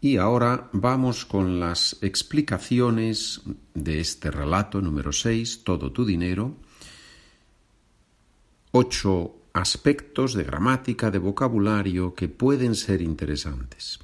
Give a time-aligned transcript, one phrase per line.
[0.00, 3.42] Y ahora vamos con las explicaciones
[3.74, 6.56] de este relato número 6, Todo tu dinero.
[8.72, 13.98] Ocho aspectos de gramática, de vocabulario que pueden ser interesantes.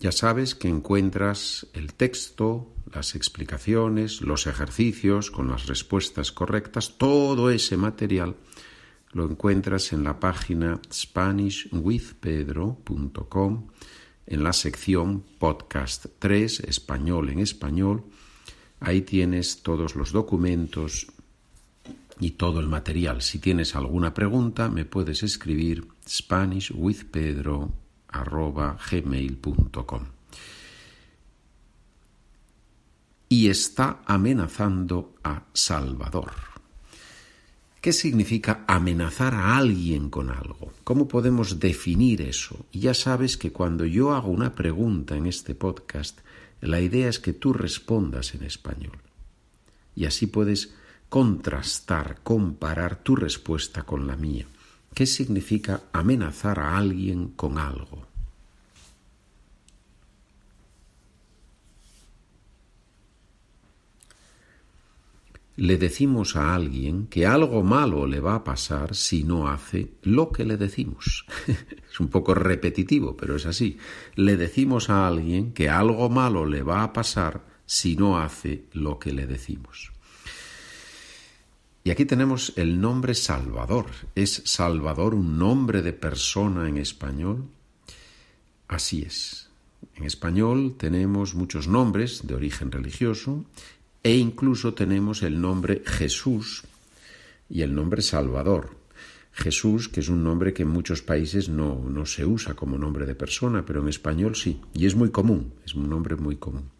[0.00, 7.50] Ya sabes que encuentras el texto, las explicaciones, los ejercicios con las respuestas correctas, todo
[7.50, 8.34] ese material
[9.12, 13.68] lo encuentras en la página SpanishWithPedro.com
[14.28, 18.04] en la sección Podcast 3, Español en Español.
[18.80, 21.08] Ahí tienes todos los documentos
[22.20, 23.22] y todo el material.
[23.22, 27.88] Si tienes alguna pregunta, me puedes escribir SpanishWithPedro.com
[28.90, 30.06] gmail.com.
[33.28, 36.57] Y está amenazando a Salvador.
[37.80, 40.72] ¿Qué significa amenazar a alguien con algo?
[40.82, 42.66] ¿Cómo podemos definir eso?
[42.72, 46.18] Ya sabes que cuando yo hago una pregunta en este podcast,
[46.60, 48.98] la idea es que tú respondas en español.
[49.94, 50.74] Y así puedes
[51.08, 54.46] contrastar, comparar tu respuesta con la mía.
[54.92, 58.07] ¿Qué significa amenazar a alguien con algo?
[65.58, 70.30] Le decimos a alguien que algo malo le va a pasar si no hace lo
[70.30, 71.26] que le decimos.
[71.90, 73.76] es un poco repetitivo, pero es así.
[74.14, 79.00] Le decimos a alguien que algo malo le va a pasar si no hace lo
[79.00, 79.90] que le decimos.
[81.82, 83.86] Y aquí tenemos el nombre Salvador.
[84.14, 87.48] ¿Es Salvador un nombre de persona en español?
[88.68, 89.48] Así es.
[89.96, 93.44] En español tenemos muchos nombres de origen religioso
[94.08, 96.62] e incluso tenemos el nombre Jesús
[97.50, 98.70] y el nombre Salvador.
[99.32, 103.04] Jesús, que es un nombre que en muchos países no, no se usa como nombre
[103.04, 106.70] de persona, pero en español sí, y es muy común, es un nombre muy común.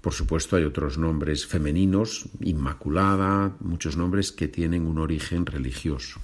[0.00, 6.20] Por supuesto, hay otros nombres femeninos, Inmaculada, muchos nombres que tienen un origen religioso.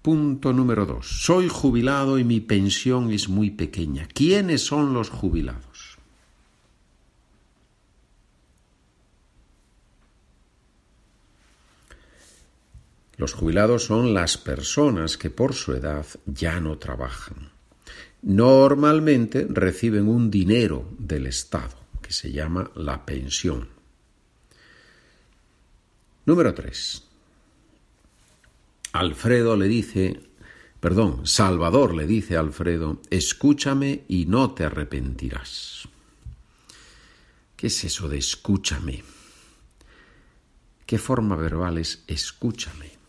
[0.00, 1.06] Punto número dos.
[1.22, 4.08] Soy jubilado y mi pensión es muy pequeña.
[4.14, 5.73] ¿Quiénes son los jubilados?
[13.16, 17.52] Los jubilados son las personas que por su edad ya no trabajan.
[18.22, 23.68] Normalmente reciben un dinero del Estado que se llama la pensión.
[26.26, 27.02] Número 3.
[28.92, 30.20] Alfredo le dice,
[30.80, 35.88] perdón, Salvador le dice a Alfredo, escúchame y no te arrepentirás.
[37.56, 39.04] ¿Qué es eso de escúchame?
[40.86, 43.03] ¿Qué forma verbal es escúchame?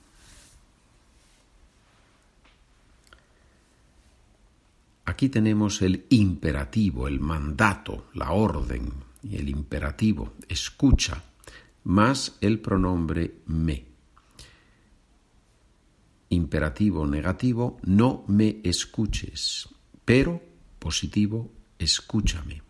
[5.15, 8.91] Aquí tenemos el imperativo, el mandato, la orden
[9.23, 11.23] y el imperativo, escucha,
[11.85, 13.85] más el pronombre me.
[16.27, 19.69] Imperativo negativo, no me escuches,
[20.03, 20.43] pero
[20.79, 21.49] positivo,
[21.79, 22.61] escúchame.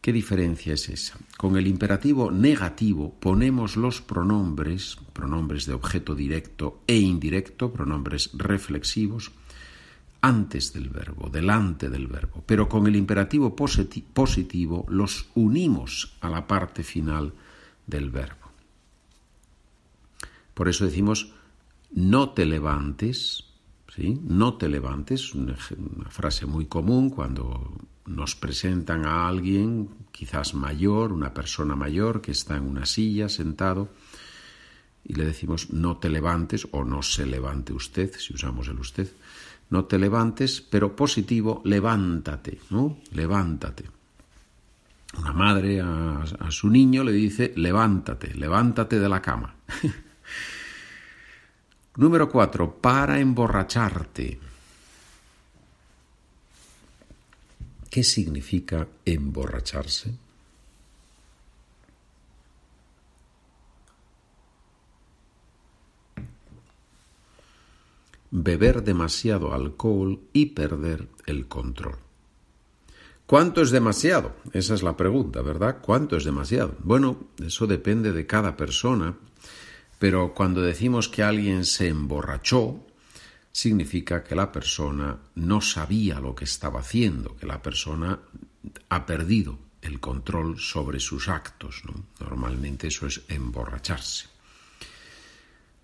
[0.00, 1.18] ¿Qué diferencia es esa?
[1.36, 9.32] Con el imperativo negativo ponemos los pronombres, pronombres de objeto directo e indirecto, pronombres reflexivos,
[10.20, 16.46] antes del verbo, delante del verbo, pero con el imperativo positivo los unimos a la
[16.46, 17.32] parte final
[17.86, 18.48] del verbo.
[20.54, 21.32] Por eso decimos,
[21.92, 23.44] no te levantes,
[23.94, 24.20] ¿sí?
[24.24, 31.12] No te levantes, una, una frase muy común cuando nos presentan a alguien, quizás mayor,
[31.12, 33.90] una persona mayor que está en una silla sentado,
[35.04, 39.08] y le decimos no te levantes o no se levante usted, si usamos el usted
[39.70, 42.98] no te levantes, pero positivo, levántate, ¿no?
[43.12, 43.84] Levántate.
[45.18, 49.54] Una madre a, a su niño le dice, levántate, levántate de la cama.
[51.96, 54.38] Número cuatro, para emborracharte.
[57.90, 60.27] ¿Qué significa emborracharse?
[68.30, 71.96] Beber demasiado alcohol y perder el control.
[73.26, 74.36] ¿Cuánto es demasiado?
[74.52, 75.78] Esa es la pregunta, ¿verdad?
[75.82, 76.74] ¿Cuánto es demasiado?
[76.82, 79.16] Bueno, eso depende de cada persona,
[79.98, 82.86] pero cuando decimos que alguien se emborrachó,
[83.52, 88.18] significa que la persona no sabía lo que estaba haciendo, que la persona
[88.88, 91.82] ha perdido el control sobre sus actos.
[92.20, 94.37] Normalmente eso es emborracharse.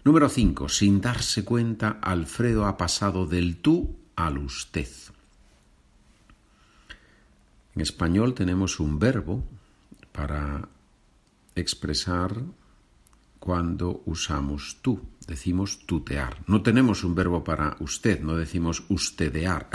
[0.05, 0.69] Número 5.
[0.69, 4.89] Sin darse cuenta, Alfredo ha pasado del tú al usted.
[7.75, 9.43] En español tenemos un verbo
[10.12, 10.69] para
[11.55, 12.43] expresar
[13.39, 15.01] cuando usamos tú.
[15.27, 16.37] Decimos tutear.
[16.47, 19.71] No tenemos un verbo para usted, no decimos ustedear.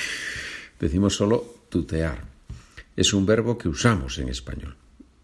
[0.78, 2.22] decimos solo tutear.
[2.96, 4.76] Es un verbo que usamos en español.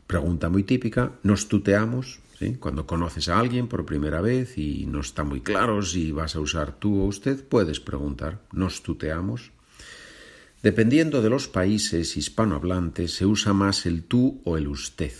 [0.07, 2.21] Pregunta muy típica, ¿nos tuteamos?
[2.59, 6.41] Cuando conoces a alguien por primera vez y no está muy claro si vas a
[6.41, 9.53] usar tú o usted, puedes preguntar, ¿nos tuteamos?
[10.63, 15.13] Dependiendo de los países hispanohablantes, se usa más el tú o el usted.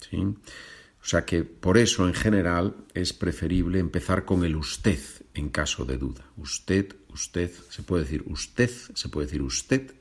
[0.00, 0.18] ¿sí?
[0.18, 4.98] O sea que por eso en general es preferible empezar con el usted
[5.34, 6.24] en caso de duda.
[6.36, 9.94] Usted, usted, se puede decir usted, se puede decir usted,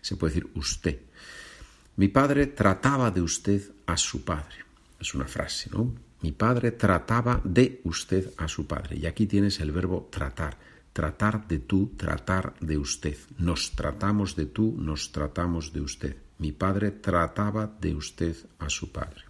[0.00, 0.98] se puede decir usted.
[1.96, 4.69] Mi padre trataba de usted a su padre.
[5.00, 5.94] Es una frase, ¿no?
[6.22, 8.96] Mi padre trataba de usted a su padre.
[8.96, 10.58] Y aquí tienes el verbo tratar
[10.92, 13.16] tratar de tú, tratar de usted.
[13.38, 16.16] Nos tratamos de tú, nos tratamos de usted.
[16.38, 19.24] Mi padre trataba de usted a su padre.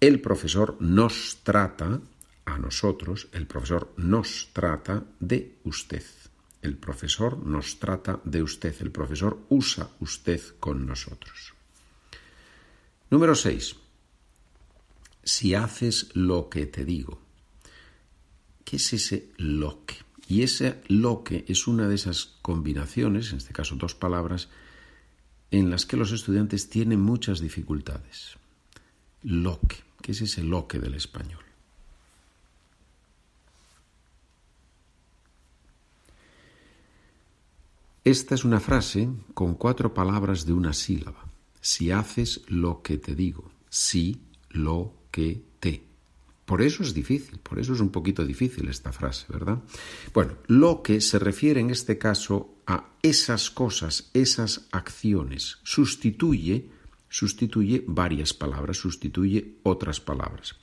[0.00, 2.00] El profesor nos trata
[2.44, 6.04] a nosotros, el profesor nos trata de usted.
[6.62, 11.54] El profesor nos trata de usted, el profesor usa usted con nosotros.
[13.10, 13.76] Número 6.
[15.28, 17.20] Si haces lo que te digo.
[18.64, 19.96] ¿Qué es ese lo que?
[20.26, 24.48] Y ese lo que es una de esas combinaciones, en este caso dos palabras,
[25.50, 28.38] en las que los estudiantes tienen muchas dificultades.
[29.22, 31.44] Lo que, ¿qué es ese lo que del español?
[38.02, 41.26] Esta es una frase con cuatro palabras de una sílaba.
[41.60, 45.84] Si haces lo que te digo, si lo que te.
[46.44, 49.62] Por eso es difícil, por eso es un poquito difícil esta frase, ¿verdad?
[50.14, 56.70] Bueno, lo que se refiere en este caso a esas cosas, esas acciones, sustituye,
[57.08, 60.56] sustituye varias palabras, sustituye otras palabras.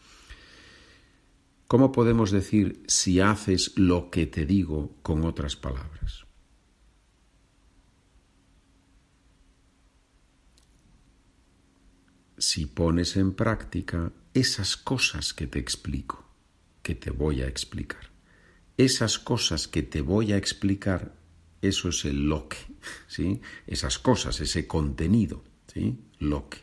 [1.68, 6.25] ¿Cómo podemos decir si haces lo que te digo con otras palabras?
[12.38, 16.26] Si pones en práctica esas cosas que te explico,
[16.82, 18.12] que te voy a explicar.
[18.78, 21.16] Esas cosas que te voy a explicar,
[21.62, 22.58] eso es el lo que,
[23.08, 23.42] ¿sí?
[23.66, 25.44] Esas cosas, ese contenido,
[25.74, 25.98] ¿sí?
[26.20, 26.60] Lo que.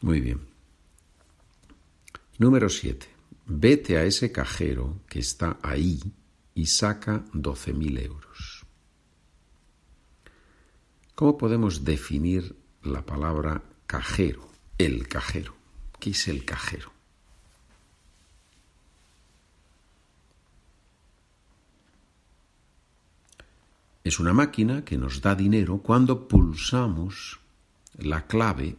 [0.00, 0.40] Muy bien.
[2.38, 3.06] Número 7.
[3.46, 6.02] Vete a ese cajero que está ahí
[6.54, 8.64] y saca 12.000 euros.
[11.14, 13.62] ¿Cómo podemos definir la palabra
[13.94, 15.54] cajero, el cajero?
[16.00, 16.90] ¿Qué es el cajero?
[24.02, 27.38] Es una máquina que nos da dinero cuando pulsamos
[27.98, 28.74] la clave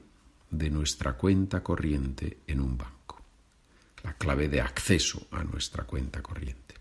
[0.51, 3.21] de nuestra cuenta corriente en un banco,
[4.03, 6.75] la clave de acceso a nuestra cuenta corriente.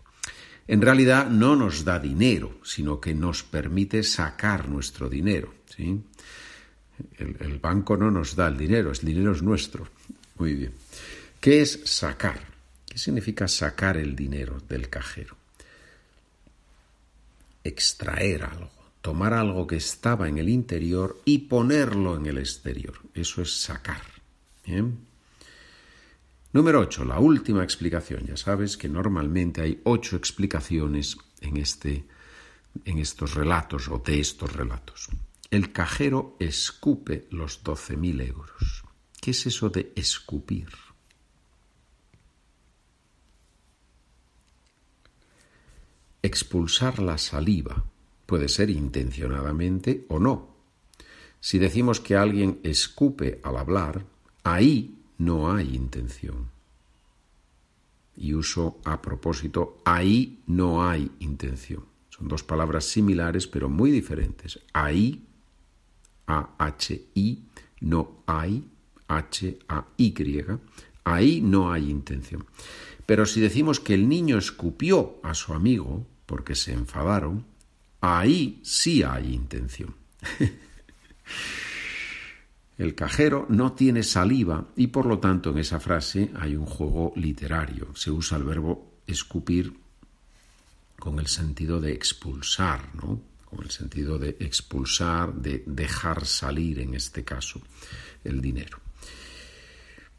[0.67, 5.53] En realidad no nos da dinero, sino que nos permite sacar nuestro dinero.
[5.67, 6.03] ¿sí?
[7.17, 9.87] El, banco no nos da el dinero, el dinero es nuestro.
[10.37, 10.73] Muy bien.
[11.39, 12.39] ¿Qué es sacar?
[12.85, 15.35] ¿Qué significa sacar el dinero del cajero?
[17.63, 18.71] Extraer algo,
[19.01, 22.95] tomar algo que estaba en el interior y ponerlo en el exterior.
[23.13, 24.01] Eso es sacar.
[26.53, 28.25] Número 8, la última explicación.
[28.25, 32.05] Ya sabes que normalmente hay ocho explicaciones en, este,
[32.85, 35.09] en estos relatos o de estos relatos.
[35.51, 38.83] El cajero escupe los 12.000 euros.
[39.21, 40.69] ¿Qué es eso de escupir?
[46.21, 47.85] Expulsar la saliva
[48.25, 50.55] puede ser intencionadamente o no.
[51.39, 54.05] Si decimos que alguien escupe al hablar,
[54.43, 56.49] ahí no hay intención.
[58.17, 61.85] Y uso a propósito, ahí no hay intención.
[62.09, 64.59] Son dos palabras similares pero muy diferentes.
[64.73, 65.27] Ahí,
[66.27, 67.43] A-H-I,
[67.81, 68.67] no hay,
[69.07, 70.45] H-A-Y,
[71.03, 72.45] ahí no hay intención.
[73.05, 77.45] Pero si decimos que el niño escupió a su amigo porque se enfadaron,
[78.01, 79.95] ahí sí hay intención.
[82.77, 87.13] el cajero no tiene saliva y por lo tanto en esa frase hay un juego
[87.15, 87.95] literario.
[87.95, 89.73] Se usa el verbo escupir
[90.97, 93.34] con el sentido de expulsar, ¿no?
[93.45, 97.61] Con el sentido de expulsar, de dejar salir en este caso
[98.23, 98.79] el dinero.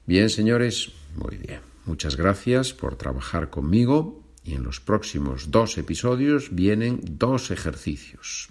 [0.06, 1.61] Bien, señores, muy bien.
[1.85, 8.49] Muchas gracias por trabajar conmigo y en los próximos dos episodios vienen dos ejercicios.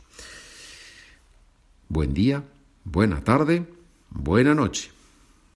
[1.88, 2.44] buen día,
[2.84, 3.65] buena tarde,
[4.10, 4.95] buena noche.